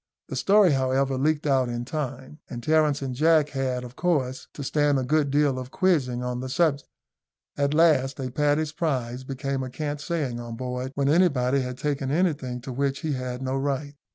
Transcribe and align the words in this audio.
The 0.29 0.35
story, 0.35 0.71
however, 0.71 1.15
leaked 1.15 1.45
out 1.45 1.69
in 1.69 1.85
time, 1.85 2.39
and 2.49 2.63
Terence 2.63 3.03
and 3.03 3.13
Jack 3.13 3.49
had, 3.49 3.83
of 3.83 3.95
course, 3.95 4.47
to 4.55 4.63
stand 4.63 4.97
a 4.97 5.03
good 5.03 5.29
deal 5.29 5.59
of 5.59 5.69
quizzing 5.69 6.23
on 6.23 6.39
the 6.39 6.49
subject. 6.49 6.89
At 7.55 7.75
last, 7.75 8.19
a 8.19 8.31
Paddy's 8.31 8.71
Prize 8.71 9.23
became 9.23 9.61
a 9.61 9.69
cant 9.69 10.01
saying 10.01 10.39
on 10.39 10.55
board, 10.55 10.91
when 10.95 11.07
anybody 11.07 11.61
had 11.61 11.77
taken 11.77 12.09
anything 12.09 12.61
to 12.61 12.71
which 12.73 13.01
he 13.01 13.13
had 13.13 13.43
no 13.43 13.55
right. 13.55 13.93